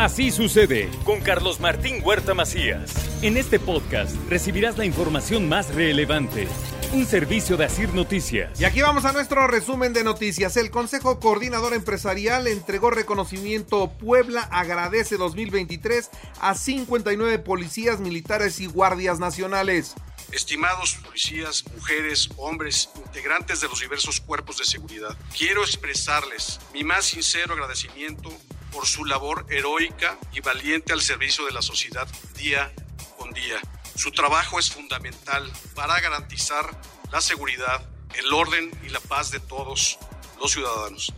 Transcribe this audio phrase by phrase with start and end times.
[0.00, 2.90] Así sucede con Carlos Martín Huerta Macías.
[3.20, 6.48] En este podcast recibirás la información más relevante.
[6.94, 8.58] Un servicio de Asir Noticias.
[8.58, 10.56] Y aquí vamos a nuestro resumen de noticias.
[10.56, 16.08] El Consejo Coordinador Empresarial entregó reconocimiento Puebla Agradece 2023
[16.40, 19.96] a 59 policías militares y guardias nacionales.
[20.32, 27.04] Estimados policías, mujeres, hombres, integrantes de los diversos cuerpos de seguridad, quiero expresarles mi más
[27.04, 28.30] sincero agradecimiento
[28.72, 32.72] por su labor heroica y valiente al servicio de la sociedad día
[33.18, 33.60] con día.
[33.96, 36.64] Su trabajo es fundamental para garantizar
[37.12, 37.82] la seguridad,
[38.14, 39.98] el orden y la paz de todos
[40.40, 41.12] los ciudadanos.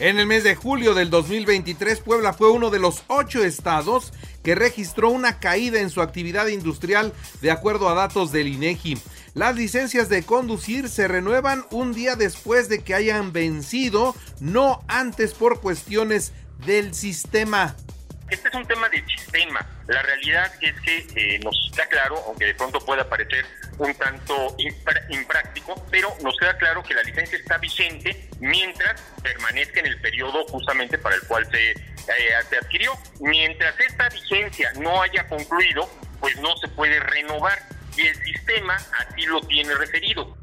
[0.00, 4.56] En el mes de julio del 2023, Puebla fue uno de los ocho estados que
[4.56, 8.98] registró una caída en su actividad industrial de acuerdo a datos del INEGI.
[9.34, 15.32] Las licencias de conducir se renuevan un día después de que hayan vencido, no antes
[15.32, 17.76] por cuestiones del sistema.
[18.30, 19.66] Este es un tema de sistema.
[19.86, 23.44] La realidad es que eh, nos está claro, aunque de pronto pueda parecer
[23.78, 24.56] un tanto
[25.10, 30.46] impráctico, pero nos queda claro que la licencia está vigente mientras permanezca en el periodo
[30.46, 31.74] justamente para el cual se, eh,
[32.48, 32.92] se adquirió.
[33.20, 35.88] Mientras esta vigencia no haya concluido,
[36.20, 37.58] pues no se puede renovar
[37.96, 40.36] y el sistema así lo tiene referido.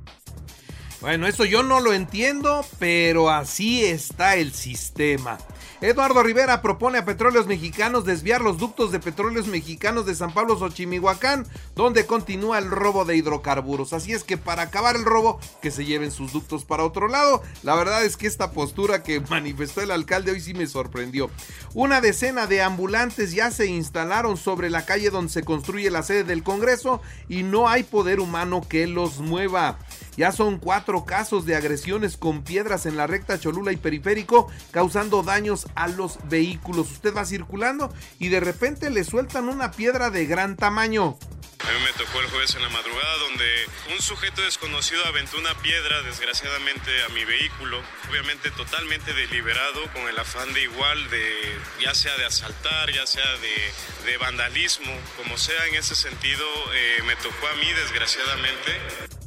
[1.02, 5.40] Bueno, eso yo no lo entiendo, pero así está el sistema.
[5.82, 10.56] Eduardo Rivera propone a Petróleos Mexicanos desviar los ductos de Petróleos Mexicanos de San Pablo
[10.56, 13.92] Xochimihuacán, donde continúa el robo de hidrocarburos.
[13.92, 17.42] Así es que para acabar el robo, que se lleven sus ductos para otro lado.
[17.64, 21.32] La verdad es que esta postura que manifestó el alcalde hoy sí me sorprendió.
[21.74, 26.24] Una decena de ambulantes ya se instalaron sobre la calle donde se construye la sede
[26.24, 29.80] del Congreso y no hay poder humano que los mueva.
[30.18, 35.24] Ya son cuatro casos de agresiones con piedras en la recta Cholula y Periférico, causando
[35.24, 36.92] daños a los vehículos.
[36.92, 41.18] Usted va circulando y de repente le sueltan una piedra de gran tamaño.
[41.64, 45.54] A mí me tocó el jueves en la madrugada donde un sujeto desconocido aventó una
[45.62, 47.80] piedra desgraciadamente a mi vehículo,
[48.10, 53.38] obviamente totalmente deliberado con el afán de igual de ya sea de asaltar, ya sea
[53.38, 59.21] de, vandalismo, como sea en ese sentido eh, me tocó a mí desgraciadamente.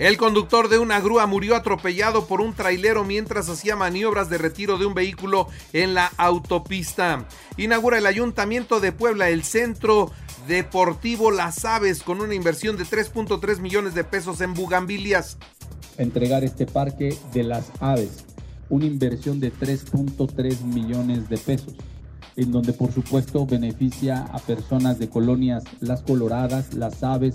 [0.00, 4.78] El conductor de una grúa murió atropellado por un trailero mientras hacía maniobras de retiro
[4.78, 7.28] de un vehículo en la autopista.
[7.58, 10.10] Inaugura el Ayuntamiento de Puebla el Centro
[10.48, 15.36] Deportivo Las Aves con una inversión de 3.3 millones de pesos en bugambilias.
[15.98, 18.24] Entregar este parque de las aves,
[18.70, 21.74] una inversión de 3.3 millones de pesos
[22.36, 27.34] en donde por supuesto beneficia a personas de colonias Las Coloradas, Las Aves,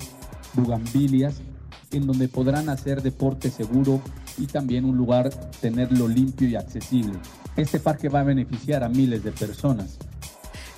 [0.56, 1.44] Bugambilias,
[1.92, 4.02] en donde podrán hacer deporte seguro
[4.38, 5.30] y también un lugar
[5.62, 7.18] tenerlo limpio y accesible.
[7.56, 9.98] Este parque va a beneficiar a miles de personas.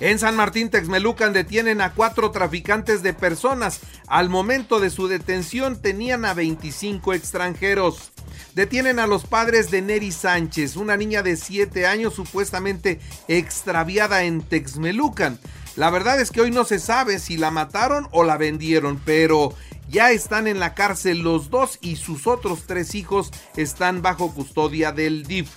[0.00, 3.80] En San Martín Texmelucan detienen a cuatro traficantes de personas.
[4.06, 8.12] Al momento de su detención tenían a 25 extranjeros.
[8.54, 14.40] Detienen a los padres de Neri Sánchez, una niña de 7 años supuestamente extraviada en
[14.42, 15.38] Texmelucan.
[15.74, 19.52] La verdad es que hoy no se sabe si la mataron o la vendieron, pero
[19.88, 24.92] ya están en la cárcel los dos y sus otros tres hijos están bajo custodia
[24.92, 25.48] del DIF.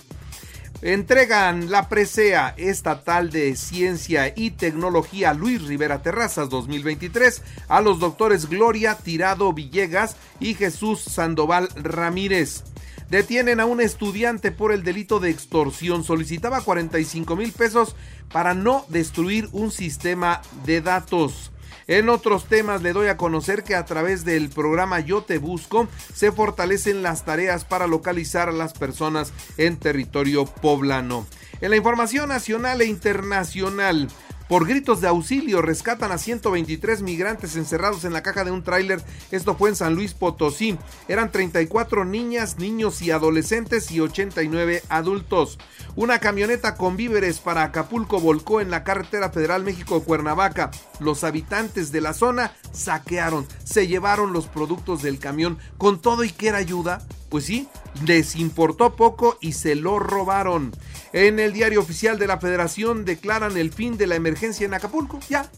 [0.82, 8.48] Entregan la presea estatal de ciencia y tecnología Luis Rivera Terrazas 2023 a los doctores
[8.48, 12.64] Gloria Tirado Villegas y Jesús Sandoval Ramírez.
[13.10, 16.02] Detienen a un estudiante por el delito de extorsión.
[16.02, 17.94] Solicitaba 45 mil pesos
[18.32, 21.51] para no destruir un sistema de datos.
[21.92, 25.88] En otros temas le doy a conocer que a través del programa Yo Te Busco
[26.14, 31.26] se fortalecen las tareas para localizar a las personas en territorio poblano.
[31.60, 34.08] En la información nacional e internacional,
[34.52, 39.02] por gritos de auxilio rescatan a 123 migrantes encerrados en la caja de un tráiler.
[39.30, 40.76] Esto fue en San Luis Potosí.
[41.08, 45.58] Eran 34 niñas, niños y adolescentes y 89 adultos.
[45.96, 50.70] Una camioneta con víveres para Acapulco volcó en la carretera federal México-Cuernavaca.
[51.00, 56.30] Los habitantes de la zona saquearon, se llevaron los productos del camión con todo y
[56.30, 57.00] que era ayuda
[57.32, 57.66] pues sí,
[58.04, 60.70] les importó poco y se lo robaron.
[61.14, 65.18] En el diario oficial de la Federación declaran el fin de la emergencia en Acapulco.
[65.30, 65.50] Ya,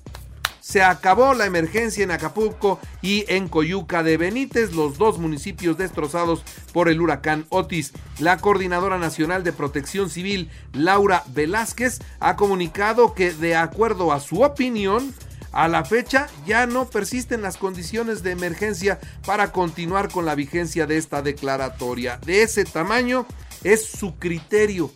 [0.60, 6.44] se acabó la emergencia en Acapulco y en Coyuca de Benítez, los dos municipios destrozados
[6.72, 7.92] por el huracán Otis.
[8.20, 14.42] La Coordinadora Nacional de Protección Civil, Laura Velázquez, ha comunicado que de acuerdo a su
[14.42, 15.12] opinión,
[15.54, 20.86] a la fecha ya no persisten las condiciones de emergencia para continuar con la vigencia
[20.86, 22.18] de esta declaratoria.
[22.26, 23.24] De ese tamaño
[23.62, 24.90] es su criterio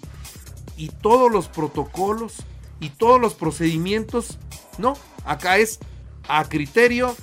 [0.76, 2.38] y todos los protocolos
[2.80, 4.38] y todos los procedimientos,
[4.78, 5.78] no, acá es
[6.26, 7.16] a criterio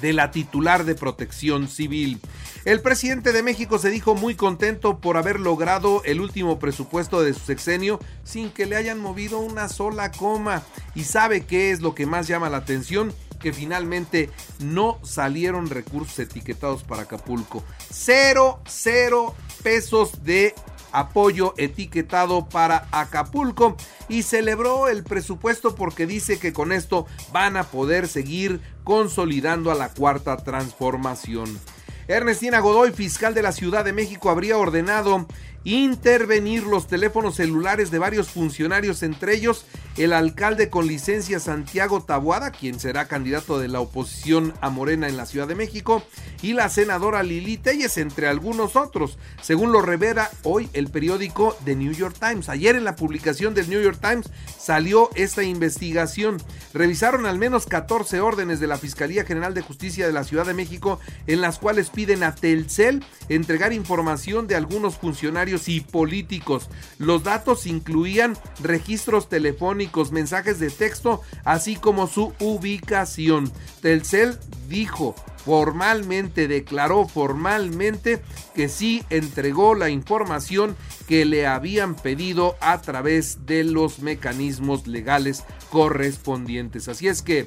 [0.00, 2.20] de la titular de protección civil.
[2.64, 7.34] El presidente de México se dijo muy contento por haber logrado el último presupuesto de
[7.34, 10.62] su sexenio sin que le hayan movido una sola coma.
[10.94, 14.30] Y sabe qué es lo que más llama la atención, que finalmente
[14.60, 17.62] no salieron recursos etiquetados para Acapulco.
[17.90, 20.54] Cero, cero pesos de
[20.90, 23.76] apoyo etiquetado para Acapulco
[24.08, 29.74] y celebró el presupuesto porque dice que con esto van a poder seguir consolidando a
[29.74, 31.60] la cuarta transformación.
[32.06, 35.26] Ernestina Godoy, fiscal de la Ciudad de México, habría ordenado
[35.64, 39.64] intervenir los teléfonos celulares de varios funcionarios, entre ellos
[39.96, 45.16] el alcalde con licencia Santiago Tabuada, quien será candidato de la oposición a Morena en
[45.16, 46.02] la Ciudad de México,
[46.42, 51.76] y la senadora Lili Telles, entre algunos otros, según lo revela hoy el periódico The
[51.76, 52.48] New York Times.
[52.48, 56.42] Ayer en la publicación del New York Times salió esta investigación.
[56.74, 60.54] Revisaron al menos 14 órdenes de la Fiscalía General de Justicia de la Ciudad de
[60.54, 66.68] México en las cuales piden a Telcel entregar información de algunos funcionarios y políticos.
[66.98, 73.50] Los datos incluían registros telefónicos, mensajes de texto, así como su ubicación.
[73.80, 75.14] Telcel dijo
[75.44, 78.22] formalmente, declaró formalmente
[78.54, 85.44] que sí entregó la información que le habían pedido a través de los mecanismos legales
[85.70, 86.88] correspondientes.
[86.88, 87.46] Así es que,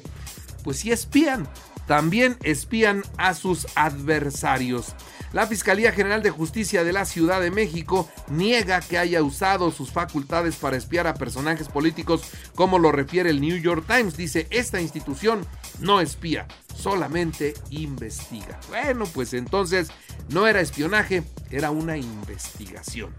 [0.62, 1.48] pues sí espían,
[1.86, 4.94] también espían a sus adversarios.
[5.32, 9.90] La Fiscalía General de Justicia de la Ciudad de México niega que haya usado sus
[9.90, 12.22] facultades para espiar a personajes políticos,
[12.54, 14.16] como lo refiere el New York Times.
[14.16, 15.46] Dice, esta institución
[15.80, 16.46] no espía,
[16.78, 18.58] solamente investiga.
[18.68, 19.90] Bueno, pues entonces
[20.30, 23.12] no era espionaje, era una investigación.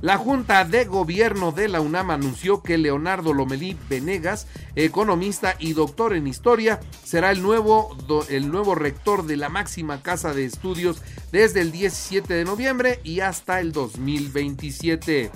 [0.00, 6.14] La Junta de Gobierno de la UNAM anunció que Leonardo Lomelí Venegas, economista y doctor
[6.14, 7.96] en historia, será el nuevo,
[8.28, 11.00] el nuevo rector de la máxima casa de estudios
[11.32, 15.30] desde el 17 de noviembre y hasta el 2027.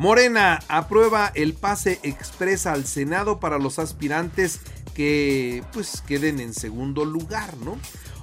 [0.00, 4.60] Morena aprueba el pase expresa al Senado para los aspirantes
[4.94, 7.78] que pues queden en segundo lugar, ¿no?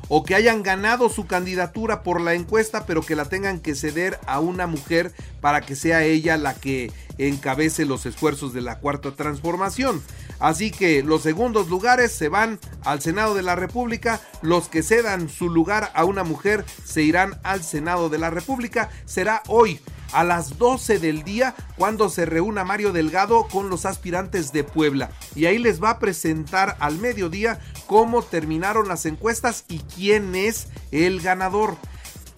[0.09, 4.19] o que hayan ganado su candidatura por la encuesta, pero que la tengan que ceder
[4.25, 9.15] a una mujer para que sea ella la que encabece los esfuerzos de la cuarta
[9.15, 10.01] transformación.
[10.39, 15.29] Así que los segundos lugares se van al Senado de la República, los que cedan
[15.29, 18.89] su lugar a una mujer se irán al Senado de la República.
[19.05, 19.79] Será hoy
[20.11, 25.11] a las 12 del día cuando se reúna Mario Delgado con los aspirantes de Puebla.
[25.35, 30.67] Y ahí les va a presentar al mediodía cómo terminaron las encuestas y quién es
[30.91, 31.77] el ganador.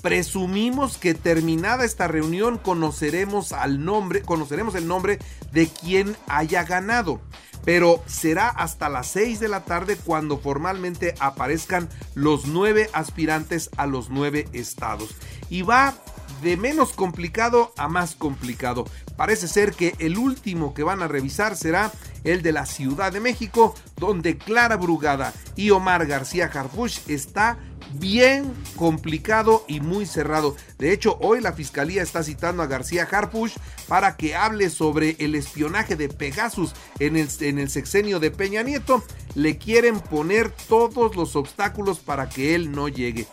[0.01, 5.19] Presumimos que terminada esta reunión conoceremos al nombre, conoceremos el nombre
[5.51, 7.19] de quien haya ganado
[7.65, 13.85] pero será hasta las 6 de la tarde cuando formalmente aparezcan los nueve aspirantes a
[13.85, 15.15] los nueve estados.
[15.49, 15.93] Y va
[16.41, 18.85] de menos complicado a más complicado.
[19.17, 21.91] Parece ser que el último que van a revisar será
[22.23, 27.57] el de la Ciudad de México, donde Clara Brugada y Omar García Harfush está
[27.93, 30.55] bien complicado y muy cerrado.
[30.77, 33.55] De hecho, hoy la fiscalía está citando a García Harfush
[33.87, 38.63] para que hable sobre el espionaje de Pegasus en el, en el sexenio de Peña
[38.63, 39.03] Nieto.
[39.35, 43.27] Le quieren poner todos los obstáculos para que él no llegue.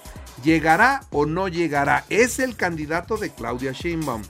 [0.47, 2.05] ¿Llegará o no llegará?
[2.09, 4.23] Es el candidato de Claudia Sheinbaum.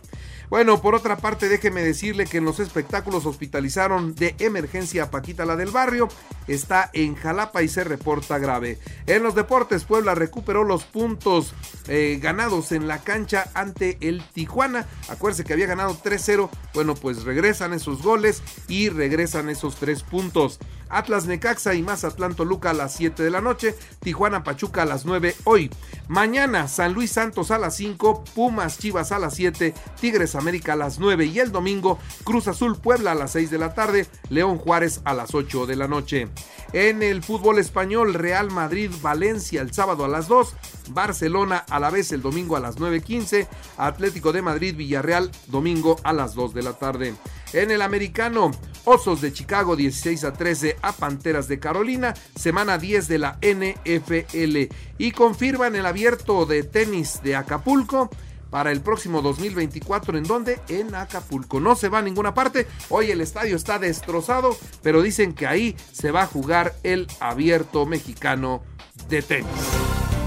[0.49, 5.45] Bueno, por otra parte, déjeme decirle que en los espectáculos hospitalizaron de emergencia a Paquita
[5.45, 6.09] la del barrio.
[6.49, 8.79] Está en Jalapa y se reporta grave.
[9.07, 11.53] En los deportes, Puebla recuperó los puntos
[11.87, 14.87] eh, ganados en la cancha ante el Tijuana.
[15.11, 16.49] Acuérdense que había ganado 3-0.
[16.73, 20.61] Bueno, pues regresan esos goles y regresan esos tres puntos.
[20.89, 25.05] Atlas Necaxa y Mazatlán Toluca a las 7 de la noche, Tijuana Pachuca a las
[25.05, 25.71] 9 hoy.
[26.09, 30.77] Mañana San Luis Santos a las 5, Pumas Chivas a las 7, Tigres América a
[30.77, 34.59] las 9 y el domingo Cruz Azul Puebla a las 6 de la tarde, León
[34.59, 36.29] Juárez a las 8 de la noche.
[36.73, 40.55] En el fútbol español Real Madrid Valencia el sábado a las 2,
[40.91, 46.13] Barcelona a la vez el domingo a las 9.15, Atlético de Madrid, Villarreal, domingo a
[46.13, 47.15] las 2 de la tarde.
[47.53, 48.51] En el americano,
[48.87, 54.73] Osos de Chicago 16 a 13 a Panteras de Carolina, semana 10 de la NFL.
[54.97, 58.09] Y confirman el abierto de tenis de Acapulco
[58.49, 60.17] para el próximo 2024.
[60.17, 60.61] ¿En dónde?
[60.69, 61.59] En Acapulco.
[61.59, 62.69] No se va a ninguna parte.
[62.89, 67.87] Hoy el estadio está destrozado, pero dicen que ahí se va a jugar el abierto
[67.87, 68.63] mexicano
[69.09, 69.51] de tenis.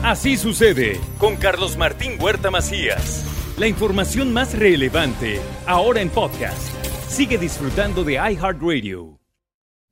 [0.04, 3.26] Así sucede con Carlos Martín Huerta Macías.
[3.58, 6.79] La información más relevante, ahora en podcast.
[7.10, 9.18] Sigue disfrutando de iHeartRadio.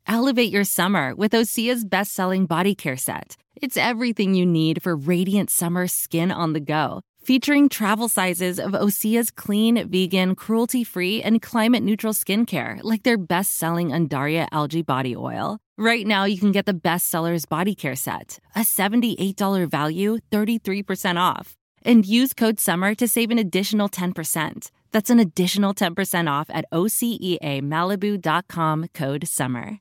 [0.06, 3.36] Elevate your summer with Osea's best selling body care set.
[3.56, 7.02] It's everything you need for radiant summer skin on the go.
[7.24, 13.18] Featuring travel sizes of Osea's clean, vegan, cruelty free, and climate neutral skincare, like their
[13.18, 15.58] best selling Undaria algae body oil.
[15.76, 21.20] Right now, you can get the best sellers body care set, a $78 value, 33%
[21.20, 21.56] off.
[21.84, 24.70] And use code SUMMER to save an additional 10%.
[24.92, 29.80] That's an additional 10% off at OCEAMalibu.com code SUMMER.